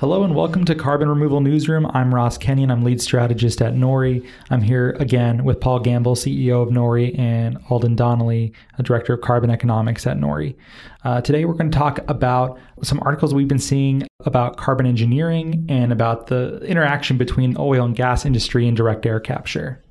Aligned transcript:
Hello 0.00 0.24
and 0.24 0.34
welcome 0.34 0.64
to 0.64 0.74
Carbon 0.74 1.10
Removal 1.10 1.42
Newsroom. 1.42 1.84
I'm 1.92 2.14
Ross 2.14 2.38
Kenyon. 2.38 2.70
I'm 2.70 2.82
lead 2.82 3.02
strategist 3.02 3.60
at 3.60 3.74
Nori. 3.74 4.26
I'm 4.48 4.62
here 4.62 4.96
again 4.98 5.44
with 5.44 5.60
Paul 5.60 5.78
Gambill, 5.78 6.16
CEO 6.16 6.62
of 6.62 6.70
Nori, 6.70 7.18
and 7.18 7.62
Aldyen 7.64 7.96
Donnelly, 7.96 8.54
a 8.78 8.82
director 8.82 9.12
of 9.12 9.20
carbon 9.20 9.50
economics 9.50 10.06
at 10.06 10.16
Nori. 10.16 10.56
Uh, 11.04 11.20
today 11.20 11.44
we're 11.44 11.52
going 11.52 11.70
to 11.70 11.78
talk 11.78 11.98
about 12.08 12.58
some 12.82 12.98
articles 13.02 13.34
we've 13.34 13.46
been 13.46 13.58
seeing 13.58 14.02
about 14.24 14.56
carbon 14.56 14.86
engineering 14.86 15.66
and 15.68 15.92
about 15.92 16.28
the 16.28 16.60
interaction 16.60 17.18
between 17.18 17.54
oil 17.58 17.84
and 17.84 17.94
gas 17.94 18.24
industry 18.24 18.66
and 18.66 18.78
direct 18.78 19.04
air 19.04 19.20
capture. 19.20 19.84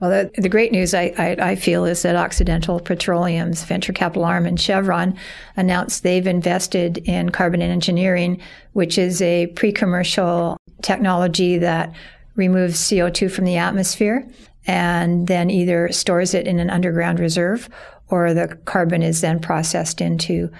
Well, 0.00 0.10
the, 0.10 0.42
the 0.42 0.48
great 0.50 0.72
news 0.72 0.92
I, 0.92 1.14
I, 1.16 1.36
I, 1.52 1.56
feel 1.56 1.86
is 1.86 2.02
that 2.02 2.16
Occidental 2.16 2.80
Petroleum's 2.80 3.64
venture 3.64 3.94
capital 3.94 4.26
arm 4.26 4.44
and 4.44 4.60
Chevron 4.60 5.16
announced 5.56 6.02
they've 6.02 6.26
invested 6.26 6.98
in 6.98 7.30
carbon 7.30 7.62
engineering, 7.62 8.40
which 8.74 8.98
is 8.98 9.22
a 9.22 9.46
pre 9.48 9.72
commercial 9.72 10.58
technology 10.82 11.56
that 11.58 11.94
removes 12.34 12.78
CO2 12.78 13.30
from 13.30 13.46
the 13.46 13.56
atmosphere 13.56 14.28
and 14.66 15.28
then 15.28 15.48
either 15.48 15.90
stores 15.92 16.34
it 16.34 16.46
in 16.46 16.58
an 16.58 16.68
underground 16.68 17.18
reserve 17.18 17.68
or 18.08 18.34
the 18.34 18.48
carbon 18.66 19.02
is 19.02 19.20
then 19.20 19.40
processed 19.40 20.00
into 20.00 20.50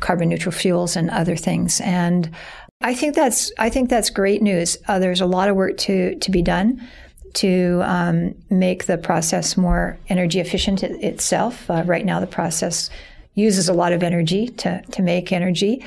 carbon 0.00 0.28
neutral 0.28 0.52
fuels 0.52 0.96
and 0.96 1.08
other 1.10 1.36
things. 1.36 1.80
And 1.80 2.30
I 2.82 2.94
think 2.94 3.14
that's 3.14 3.50
I 3.58 3.70
think 3.70 3.88
that's 3.88 4.10
great 4.10 4.42
news. 4.42 4.76
Uh, 4.88 4.98
there's 4.98 5.22
a 5.22 5.26
lot 5.26 5.48
of 5.48 5.56
work 5.56 5.78
to 5.78 6.16
to 6.16 6.30
be 6.30 6.42
done 6.42 6.86
to 7.34 7.80
um, 7.84 8.34
make 8.50 8.86
the 8.86 8.98
process 8.98 9.56
more 9.56 9.98
energy 10.08 10.40
efficient 10.40 10.82
itself. 10.82 11.68
Uh, 11.70 11.82
right 11.84 12.04
now, 12.04 12.20
the 12.20 12.26
process 12.26 12.90
uses 13.34 13.68
a 13.68 13.74
lot 13.74 13.92
of 13.92 14.02
energy 14.02 14.48
to, 14.48 14.80
to 14.92 15.02
make 15.02 15.32
energy. 15.32 15.84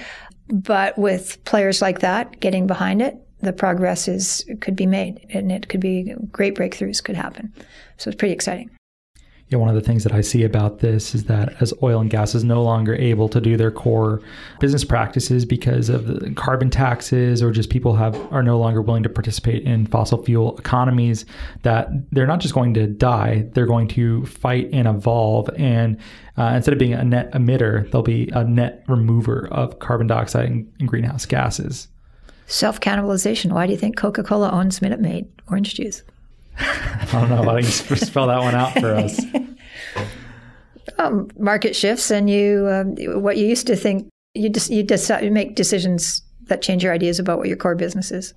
But 0.50 0.98
with 0.98 1.44
players 1.46 1.82
like 1.82 2.00
that 2.00 2.40
getting 2.40 2.68
behind 2.68 3.02
it, 3.02 3.18
the 3.42 3.54
progress 3.54 4.08
is 4.08 4.46
could 4.62 4.76
be 4.76 4.86
made 4.86 5.26
and 5.30 5.52
it 5.52 5.70
could 5.70 5.80
be 5.80 6.16
great 6.32 6.56
breakthroughs 6.56 7.04
could 7.04 7.16
happen. 7.16 7.54
So 7.98 8.10
it's 8.10 8.18
pretty 8.18 8.34
exciting 8.34 8.77
you 9.50 9.58
know, 9.58 9.62
one 9.62 9.70
of 9.70 9.76
the 9.76 9.82
things 9.82 10.04
that 10.04 10.12
I 10.12 10.20
see 10.20 10.44
about 10.44 10.80
this 10.80 11.16
is 11.16 11.24
that 11.26 11.62
as 11.62 11.74
oil 11.82 12.02
and 12.02 12.10
gas 12.10 12.36
is 12.36 12.44
no 12.44 12.62
longer 12.62 12.96
able 12.96 13.30
to 13.30 13.40
do 13.40 13.56
their 13.56 13.72
core 13.72 14.22
business 14.60 14.84
practices 14.84 15.46
because 15.46 15.88
of 15.88 16.36
carbon 16.36 16.70
taxes 16.70 17.42
or 17.42 17.52
just 17.52 17.70
people 17.70 17.96
have 17.96 18.16
are 18.34 18.44
no 18.44 18.60
longer 18.60 18.82
willing 18.82 19.04
to 19.04 19.10
participate 19.10 19.64
in 19.64 19.86
fossil 19.86 20.22
fuel 20.22 20.58
economies, 20.58 21.26
that 21.62 21.88
they're 22.12 22.28
not 22.28 22.40
just 22.40 22.54
going 22.54 22.74
to 22.74 22.88
die, 22.88 23.48
they're 23.54 23.66
going 23.66 23.88
to 23.88 24.26
fight 24.26 24.70
and 24.74 24.86
evolve. 24.86 25.50
And 25.56 25.98
uh, 26.38 26.52
instead 26.54 26.74
of 26.74 26.80
being 26.80 26.94
a 26.94 27.06
net 27.06 27.32
emitter, 27.32 27.90
they'll 27.92 28.02
be 28.02 28.30
a 28.34 28.44
net 28.44 28.84
remover 28.90 29.48
of 29.50 29.80
carbon 29.80 30.08
dioxide 30.08 30.50
and, 30.50 30.74
and 30.80 30.90
greenhouse 30.90 31.26
gases. 31.26 31.88
Self 32.48 32.82
cannibalization. 32.82 33.54
Why 33.54 33.66
do 33.66 33.72
you 33.72 33.78
think 33.78 33.96
Coca 33.96 34.24
Cola 34.24 34.52
owns 34.52 34.82
Minute 34.82 35.00
Maid 35.00 35.30
orange 35.48 35.74
juice? 35.76 36.04
I 36.60 37.08
don't 37.12 37.30
know. 37.30 37.42
Why 37.42 37.54
don't 37.54 37.64
you 37.64 37.96
spell 37.96 38.28
that 38.28 38.40
one 38.40 38.56
out 38.56 38.74
for 38.74 38.94
us? 38.94 39.20
Um, 41.00 41.30
market 41.38 41.76
shifts, 41.76 42.10
and 42.10 42.28
you 42.28 42.68
um, 42.70 42.96
what 43.22 43.38
you 43.38 43.46
used 43.46 43.68
to 43.68 43.76
think 43.76 44.08
you 44.34 44.50
just 44.50 44.72
you 44.72 44.82
decide 44.82 45.24
you 45.24 45.30
make 45.30 45.54
decisions 45.54 46.24
that 46.48 46.64
change 46.64 46.84
your 46.84 46.94
ideas 46.94 47.20
about 47.20 47.38
what 47.38 47.48
your 47.48 47.58
core 47.58 47.76
business 47.76 48.10
is. 48.10 48.34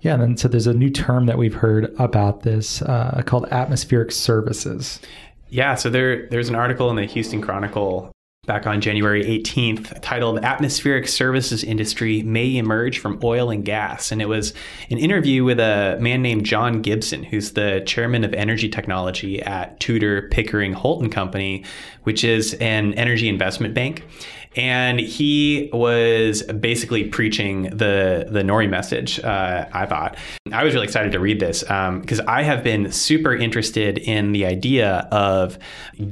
Yeah, 0.00 0.14
and 0.14 0.22
then 0.22 0.36
so 0.36 0.46
there's 0.46 0.68
a 0.68 0.74
new 0.74 0.90
term 0.90 1.26
that 1.26 1.38
we've 1.38 1.54
heard 1.54 1.92
about 1.98 2.42
this 2.42 2.82
uh, 2.82 3.20
called 3.26 3.46
atmospheric 3.50 4.12
services. 4.12 5.00
Yeah, 5.48 5.74
so 5.74 5.90
there 5.90 6.28
there's 6.28 6.48
an 6.48 6.54
article 6.54 6.90
in 6.90 6.96
the 6.96 7.06
Houston 7.06 7.40
Chronicle 7.40 8.12
back 8.46 8.66
on 8.66 8.80
January 8.80 9.24
18th 9.24 10.00
titled 10.00 10.38
Atmospheric 10.38 11.08
Services 11.08 11.64
Industry 11.64 12.22
May 12.22 12.56
Emerge 12.56 12.98
from 12.98 13.20
Oil 13.22 13.50
and 13.50 13.64
Gas. 13.64 14.12
And 14.12 14.22
it 14.22 14.28
was 14.28 14.54
an 14.88 14.98
interview 14.98 15.44
with 15.44 15.58
a 15.58 15.98
man 16.00 16.22
named 16.22 16.46
John 16.46 16.80
Gibson, 16.80 17.24
who's 17.24 17.52
the 17.52 17.82
chairman 17.86 18.24
of 18.24 18.32
energy 18.32 18.68
technology 18.68 19.42
at 19.42 19.78
Tudor 19.80 20.28
Pickering 20.30 20.72
Holt 20.72 21.02
and 21.02 21.10
Company, 21.10 21.64
which 22.04 22.22
is 22.24 22.54
an 22.54 22.94
energy 22.94 23.28
investment 23.28 23.74
bank 23.74 24.04
and 24.56 24.98
he 24.98 25.68
was 25.72 26.42
basically 26.42 27.04
preaching 27.04 27.64
the 27.64 28.26
the 28.30 28.42
Nori 28.42 28.68
message. 28.68 29.20
Uh, 29.20 29.66
I 29.72 29.86
thought 29.86 30.16
I 30.52 30.64
was 30.64 30.74
really 30.74 30.86
excited 30.86 31.12
to 31.12 31.20
read 31.20 31.40
this 31.40 31.62
because 31.62 32.20
um, 32.20 32.28
I 32.28 32.42
have 32.42 32.64
been 32.64 32.90
super 32.90 33.34
interested 33.34 33.98
in 33.98 34.32
the 34.32 34.46
idea 34.46 35.08
of 35.12 35.58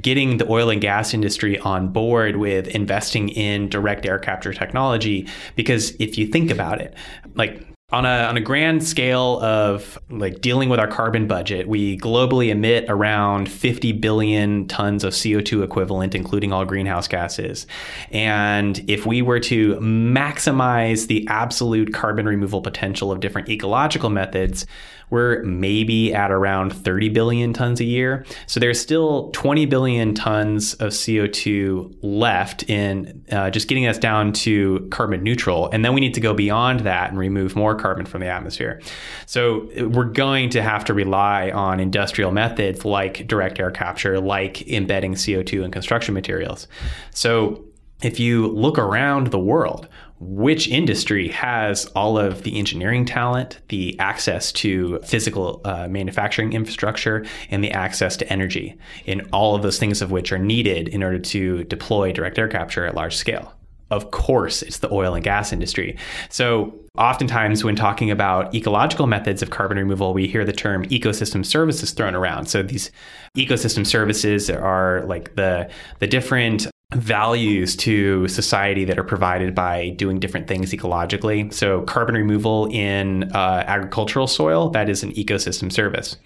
getting 0.01 0.37
the 0.37 0.51
oil 0.51 0.71
and 0.71 0.81
gas 0.81 1.15
industry 1.15 1.59
on 1.61 1.89
board 1.89 2.37
with 2.37 2.69
investing 2.69 3.31
in 3.31 3.69
direct 3.69 4.07
air 4.07 4.19
capture 4.19 4.53
technology. 4.53 5.27
Because 5.57 5.93
if 5.99 6.19
you 6.19 6.27
think 6.27 6.51
about 6.51 6.81
it, 6.81 6.95
like 7.35 7.67
on 7.95 8.05
a, 8.05 8.25
on 8.25 8.37
a 8.37 8.41
grand 8.41 8.83
scale 8.85 9.39
of 9.41 9.97
like 10.11 10.41
dealing 10.41 10.69
with 10.69 10.81
our 10.81 10.89
carbon 10.89 11.29
budget, 11.29 11.69
we 11.69 11.97
globally 11.97 12.49
emit 12.49 12.85
around 12.89 13.49
50 13.49 13.93
billion 13.93 14.67
tons 14.67 15.05
of 15.05 15.13
CO2 15.13 15.63
equivalent, 15.63 16.13
including 16.13 16.53
all 16.53 16.65
greenhouse 16.65 17.07
gases. 17.07 17.69
And 18.11 18.85
if 18.91 19.07
we 19.07 19.23
were 19.23 19.39
to 19.41 19.77
maximize 19.77 21.07
the 21.07 21.25
absolute 21.29 21.95
carbon 21.95 22.27
removal 22.27 22.61
potential 22.61 23.13
of 23.13 23.21
different 23.21 23.49
ecological 23.49 24.11
methods, 24.11 24.67
we're 25.11 25.43
maybe 25.43 26.13
at 26.15 26.31
around 26.31 26.73
30 26.73 27.09
billion 27.11 27.53
tons 27.53 27.81
a 27.81 27.85
year. 27.85 28.25
So 28.47 28.61
there's 28.61 28.81
still 28.81 29.31
20 29.33 29.67
billion 29.67 30.15
tons 30.15 30.75
of 30.75 30.91
CO2 30.91 31.97
left 32.03 32.69
in 32.69 33.25
uh, 33.31 33.51
just 33.51 33.69
getting 33.69 33.87
us 33.87 33.99
down 33.99 34.33
to 34.33 34.87
carbon 34.91 35.23
neutral. 35.23 35.71
And 35.71 35.85
then 35.85 35.95
we 35.95 36.01
need 36.01 36.15
to 36.15 36.21
go 36.21 36.35
beyond 36.35 36.81
that 36.81 37.11
and 37.11 37.19
remove 37.19 37.57
more 37.57 37.75
carbon 37.75 38.07
from 38.07 38.21
the 38.21 38.29
atmosphere. 38.29 38.81
So 39.27 39.69
we're 39.77 40.05
going 40.05 40.51
to 40.51 40.63
have 40.63 40.85
to 40.87 40.95
rely 40.95 41.51
on 41.51 41.81
industrial 41.81 42.33
methods 42.33 42.85
like 42.85 43.27
direct 43.27 43.59
air 43.61 43.71
capture, 43.71 44.21
like 44.21 44.67
embedding 44.69 45.15
CO2 45.15 45.65
in 45.65 45.71
construction 45.71 46.15
materials. 46.15 46.67
So 47.11 47.65
if 48.03 48.21
you 48.21 48.49
look 48.49 48.79
around 48.79 49.29
the 49.29 49.39
world, 49.39 49.89
which 50.27 50.69
industry 50.69 51.29
has 51.29 51.87
all 51.95 52.19
of 52.19 52.43
the 52.43 52.59
engineering 52.59 53.05
talent, 53.05 53.61
the 53.69 53.99
access 53.99 54.51
to 54.53 54.99
physical 55.01 55.61
uh, 55.65 55.87
manufacturing 55.89 56.53
infrastructure, 56.53 57.25
and 57.51 57.63
the 57.63 57.71
access 57.71 58.17
to 58.17 58.33
energy, 58.33 58.77
in 59.05 59.21
all 59.33 59.55
of 59.55 59.63
those 59.63 59.79
things 59.79 60.01
of 60.01 60.11
which 60.11 60.33
are 60.33 60.39
needed 60.39 60.89
in 60.89 61.03
order 61.03 61.19
to 61.19 61.65
deploy 61.65 62.13
direct 62.13 62.39
air 62.39 62.49
capture 62.49 62.87
at 62.87 62.95
large 62.95 63.17
scale? 63.17 63.53
Of 63.91 64.11
course, 64.11 64.63
it's 64.63 64.79
the 64.79 64.93
oil 64.93 65.15
and 65.15 65.23
gas 65.23 65.53
industry. 65.53 65.97
So, 66.31 66.75
oftentimes 66.97 67.63
when 67.63 67.77
talking 67.77 68.11
about 68.11 68.55
ecological 68.55 69.07
methods 69.07 69.43
of 69.43 69.51
carbon 69.51 69.77
removal, 69.77 70.15
we 70.15 70.27
hear 70.27 70.45
the 70.45 70.53
term 70.53 70.85
ecosystem 70.87 71.45
services 71.45 71.93
thrown 71.93 72.15
around. 72.15 72.47
So, 72.47 72.63
these 72.63 72.91
ecosystem 73.37 73.87
services 73.87 74.49
are 74.49 75.05
like 75.07 75.37
the, 75.37 75.71
the 75.99 76.07
different 76.07 76.67
values 76.95 77.77
to 77.77 78.29
society 78.29 78.85
that 78.85 78.99
are 78.99 79.05
provided 79.05 79.55
by 79.55 79.91
doing 79.91 80.21
different 80.21 80.47
things 80.47 80.73
ecologically. 80.73 81.53
So, 81.53 81.83
carbon 81.83 82.15
removal 82.15 82.67
in 82.67 83.25
uh, 83.35 83.65
agricultural 83.67 84.27
soil, 84.27 84.71
that 84.71 84.89
is 84.89 85.03
an 85.03 85.13
ecosystem 85.13 85.73
service. 85.73 86.17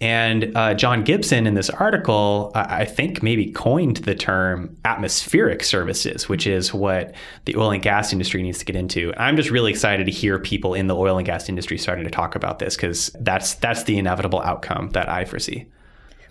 And 0.00 0.56
uh, 0.56 0.74
John 0.74 1.04
Gibson 1.04 1.46
in 1.46 1.54
this 1.54 1.70
article, 1.70 2.50
I 2.54 2.84
think 2.84 3.22
maybe 3.22 3.52
coined 3.52 3.98
the 3.98 4.14
term 4.14 4.76
atmospheric 4.84 5.62
services, 5.62 6.28
which 6.28 6.46
is 6.48 6.74
what 6.74 7.14
the 7.44 7.56
oil 7.56 7.70
and 7.70 7.80
gas 7.80 8.12
industry 8.12 8.42
needs 8.42 8.58
to 8.58 8.64
get 8.64 8.74
into. 8.74 9.14
I'm 9.16 9.36
just 9.36 9.50
really 9.50 9.70
excited 9.70 10.06
to 10.06 10.12
hear 10.12 10.38
people 10.40 10.74
in 10.74 10.88
the 10.88 10.96
oil 10.96 11.16
and 11.16 11.24
gas 11.24 11.48
industry 11.48 11.78
starting 11.78 12.04
to 12.04 12.10
talk 12.10 12.34
about 12.34 12.58
this 12.58 12.74
because 12.74 13.14
that's 13.20 13.54
that's 13.54 13.84
the 13.84 13.96
inevitable 13.96 14.42
outcome 14.42 14.90
that 14.90 15.08
I 15.08 15.24
foresee. 15.24 15.66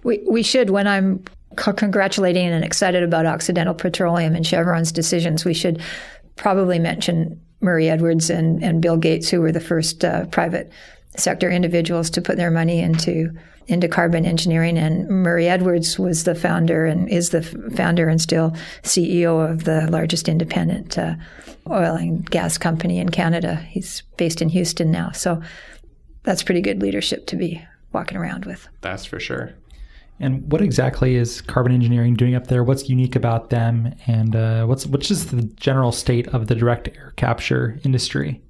We, 0.03 0.21
we 0.29 0.44
should, 0.44 0.69
when 0.69 0.85
I'm 0.85 1.23
congratulating 1.56 2.47
and 2.47 2.64
excited 2.64 3.03
about 3.03 3.25
Occidental 3.25 3.74
Petroleum 3.74 4.36
and 4.36 4.46
Chevron's 4.46 4.91
decisions, 4.91 5.46
we 5.46 5.53
should 5.53 5.81
probably 6.36 6.80
mention 6.80 7.40
Murray 7.62 7.90
Edwards 7.90 8.30
and, 8.30 8.64
and 8.64 8.81
Bill 8.81 8.97
Gates, 8.97 9.30
who 9.30 9.42
were 9.42 9.51
the 9.51 9.60
first 9.60 10.04
uh, 10.04 10.25
private 10.25 10.72
sector 11.18 11.50
individuals 11.50 12.10
to 12.12 12.22
put 12.22 12.38
their 12.38 12.51
money 12.51 12.80
into 12.80 13.31
into 13.68 13.88
carbon 13.88 14.25
engineering. 14.25 14.77
And 14.77 15.07
Murray 15.07 15.48
Edwards 15.48 15.98
was 15.98 16.25
the 16.25 16.36
founder 16.36 16.86
and 16.86 17.07
is 17.07 17.30
the 17.30 17.42
founder 17.75 18.10
and 18.10 18.22
still 18.22 18.51
CEO 18.81 19.50
of 19.50 19.63
the 19.63 19.89
largest 19.89 20.27
independent 20.27 20.98
uh, 20.98 21.16
oil 21.69 21.95
and 21.95 22.30
gas 22.30 22.57
company 22.57 23.00
in 23.00 23.07
Canada. 23.07 23.56
He's 23.56 24.04
based 24.18 24.42
in 24.42 24.50
Houston 24.50 24.92
now, 24.92 25.12
so 25.12 25.42
that's 26.24 26.44
pretty 26.44 26.62
good 26.62 26.81
leadership 26.81 27.25
to 27.27 27.38
be 27.38 27.66
walking 27.94 28.18
around 28.18 28.45
with. 28.45 28.68
That's 28.81 29.06
for 29.06 29.19
sure. 29.19 29.54
And 30.24 30.50
what 30.50 30.62
exactly 30.62 31.16
is 31.18 31.42
carbon 31.42 31.74
engineering 31.74 32.14
doing 32.14 32.34
up 32.34 32.48
there? 32.48 32.64
What's 32.64 32.88
unique 32.88 33.18
about 33.18 33.50
them, 33.50 33.94
and 34.08 34.34
uh, 34.34 34.66
what's 34.66 34.86
what's 34.86 35.10
just 35.10 35.31
the 35.31 35.44
general 35.44 35.92
state 35.92 36.30
of 36.30 36.48
the 36.48 36.56
direct 36.56 36.88
air 36.96 37.12
capture 37.18 37.78
industry? 37.84 38.42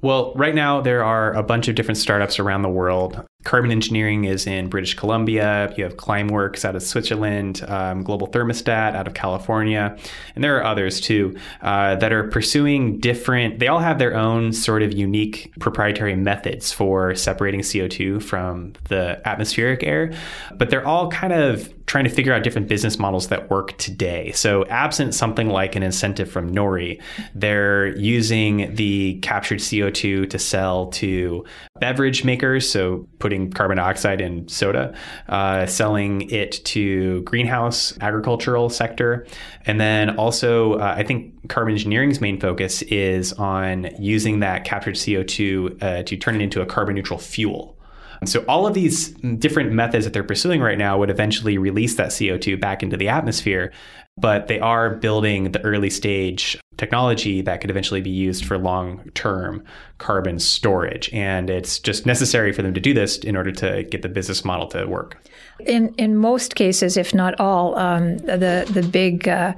Well, 0.00 0.32
right 0.36 0.54
now 0.54 0.80
there 0.80 1.02
are 1.02 1.32
a 1.32 1.42
bunch 1.42 1.66
of 1.66 1.74
different 1.74 1.98
startups 1.98 2.38
around 2.38 2.62
the 2.62 2.68
world. 2.68 3.20
Carbon 3.44 3.70
engineering 3.70 4.24
is 4.24 4.46
in 4.46 4.68
British 4.68 4.94
Columbia. 4.94 5.72
You 5.76 5.84
have 5.84 5.96
Climeworks 5.96 6.64
out 6.64 6.76
of 6.76 6.82
Switzerland, 6.82 7.64
um, 7.68 8.02
Global 8.02 8.28
Thermostat 8.28 8.94
out 8.94 9.06
of 9.06 9.14
California, 9.14 9.96
and 10.34 10.44
there 10.44 10.58
are 10.58 10.64
others 10.64 11.00
too 11.00 11.36
uh, 11.62 11.96
that 11.96 12.12
are 12.12 12.28
pursuing 12.28 12.98
different. 13.00 13.58
They 13.58 13.68
all 13.68 13.78
have 13.78 13.98
their 13.98 14.14
own 14.14 14.52
sort 14.52 14.82
of 14.82 14.92
unique 14.92 15.52
proprietary 15.58 16.16
methods 16.16 16.70
for 16.70 17.14
separating 17.14 17.60
CO2 17.60 18.22
from 18.22 18.74
the 18.88 19.20
atmospheric 19.26 19.82
air, 19.82 20.12
but 20.54 20.70
they're 20.70 20.86
all 20.86 21.10
kind 21.10 21.32
of 21.32 21.72
trying 21.90 22.04
to 22.04 22.10
figure 22.10 22.32
out 22.32 22.44
different 22.44 22.68
business 22.68 23.00
models 23.00 23.26
that 23.28 23.50
work 23.50 23.76
today. 23.76 24.30
So, 24.30 24.64
absent 24.66 25.12
something 25.12 25.48
like 25.48 25.74
an 25.74 25.82
incentive 25.82 26.30
from 26.30 26.54
Nori, 26.54 27.02
they're 27.34 27.88
using 27.96 28.72
the 28.76 29.18
captured 29.22 29.58
CO2 29.58 30.30
to 30.30 30.38
sell 30.38 30.86
to 30.86 31.44
beverage 31.80 32.22
makers. 32.24 32.70
So, 32.70 33.08
putting 33.30 33.52
carbon 33.52 33.76
dioxide 33.76 34.20
in 34.20 34.48
soda, 34.48 34.92
uh, 35.28 35.64
selling 35.64 36.28
it 36.30 36.64
to 36.64 37.22
greenhouse 37.22 37.96
agricultural 38.00 38.68
sector, 38.68 39.24
and 39.66 39.80
then 39.80 40.16
also 40.16 40.74
uh, 40.74 40.94
I 40.98 41.04
think 41.04 41.48
carbon 41.48 41.74
engineering's 41.74 42.20
main 42.20 42.40
focus 42.40 42.82
is 42.82 43.32
on 43.34 43.88
using 44.00 44.40
that 44.40 44.64
captured 44.64 44.96
CO2 44.96 45.80
uh, 45.80 46.02
to 46.02 46.16
turn 46.16 46.34
it 46.34 46.42
into 46.42 46.60
a 46.60 46.66
carbon 46.66 46.96
neutral 46.96 47.20
fuel. 47.20 47.76
So 48.24 48.44
all 48.48 48.66
of 48.66 48.74
these 48.74 49.10
different 49.38 49.70
methods 49.72 50.04
that 50.04 50.12
they're 50.12 50.24
pursuing 50.24 50.60
right 50.60 50.76
now 50.76 50.98
would 50.98 51.08
eventually 51.08 51.56
release 51.56 51.94
that 51.94 52.08
CO2 52.08 52.60
back 52.60 52.82
into 52.82 52.96
the 52.96 53.08
atmosphere, 53.08 53.72
but 54.18 54.48
they 54.48 54.58
are 54.58 54.96
building 54.96 55.52
the 55.52 55.60
early 55.62 55.88
stage 55.88 56.58
technology 56.80 57.42
that 57.42 57.60
could 57.60 57.68
eventually 57.68 58.00
be 58.00 58.10
used 58.10 58.44
for 58.44 58.56
long-term 58.56 59.62
carbon 59.98 60.38
storage 60.38 61.12
and 61.12 61.50
it's 61.50 61.78
just 61.78 62.06
necessary 62.06 62.52
for 62.52 62.62
them 62.62 62.72
to 62.72 62.80
do 62.80 62.94
this 62.94 63.18
in 63.18 63.36
order 63.36 63.52
to 63.52 63.84
get 63.84 64.00
the 64.00 64.08
business 64.08 64.46
model 64.46 64.66
to 64.66 64.86
work. 64.86 65.22
In 65.66 65.94
in 65.96 66.16
most 66.16 66.54
cases, 66.54 66.96
if 66.96 67.14
not 67.14 67.38
all, 67.38 67.78
um, 67.78 68.16
the 68.18 68.66
the 68.72 68.82
big 68.82 69.28
uh, 69.28 69.52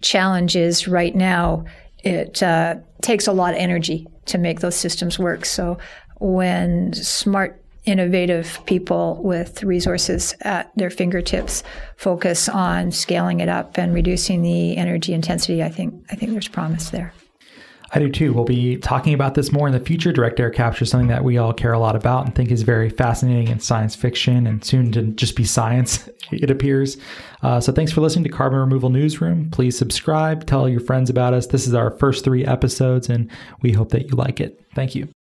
challenge 0.00 0.54
is 0.54 0.86
right 0.86 1.14
now 1.16 1.64
it 2.04 2.42
uh, 2.44 2.76
takes 3.02 3.26
a 3.26 3.32
lot 3.32 3.54
of 3.54 3.60
energy 3.60 4.06
to 4.26 4.38
make 4.38 4.60
those 4.60 4.76
systems 4.76 5.18
work. 5.18 5.44
So 5.44 5.78
when 6.20 6.92
smart 6.92 7.60
innovative 7.88 8.58
people 8.66 9.20
with 9.22 9.62
resources 9.62 10.34
at 10.42 10.70
their 10.76 10.90
fingertips 10.90 11.62
focus 11.96 12.48
on 12.48 12.92
scaling 12.92 13.40
it 13.40 13.48
up 13.48 13.78
and 13.78 13.94
reducing 13.94 14.42
the 14.42 14.76
energy 14.76 15.14
intensity, 15.14 15.62
I 15.62 15.70
think 15.70 15.94
I 16.10 16.14
think 16.14 16.32
there's 16.32 16.48
promise 16.48 16.90
there. 16.90 17.12
I 17.92 18.00
do 18.00 18.10
too. 18.10 18.34
We'll 18.34 18.44
be 18.44 18.76
talking 18.76 19.14
about 19.14 19.34
this 19.34 19.50
more 19.50 19.66
in 19.66 19.72
the 19.72 19.80
future. 19.80 20.12
Direct 20.12 20.38
air 20.38 20.50
capture 20.50 20.84
is 20.84 20.90
something 20.90 21.08
that 21.08 21.24
we 21.24 21.38
all 21.38 21.54
care 21.54 21.72
a 21.72 21.78
lot 21.78 21.96
about 21.96 22.26
and 22.26 22.34
think 22.34 22.50
is 22.50 22.62
very 22.62 22.90
fascinating 22.90 23.48
in 23.48 23.60
science 23.60 23.94
fiction 23.94 24.46
and 24.46 24.62
soon 24.62 24.92
to 24.92 25.02
just 25.12 25.36
be 25.36 25.44
science, 25.44 26.06
it 26.30 26.50
appears. 26.50 26.98
Uh, 27.42 27.60
so 27.60 27.72
thanks 27.72 27.90
for 27.90 28.02
listening 28.02 28.24
to 28.24 28.30
Carbon 28.30 28.58
Removal 28.58 28.90
Newsroom. 28.90 29.50
Please 29.50 29.78
subscribe, 29.78 30.46
tell 30.46 30.68
your 30.68 30.80
friends 30.80 31.08
about 31.08 31.32
us. 31.32 31.46
This 31.46 31.66
is 31.66 31.72
our 31.72 31.90
first 31.92 32.24
three 32.24 32.44
episodes, 32.44 33.08
and 33.08 33.30
we 33.62 33.72
hope 33.72 33.90
that 33.90 34.06
you 34.06 34.16
like 34.16 34.38
it. 34.38 34.62
Thank 34.74 34.94
you. 34.94 35.08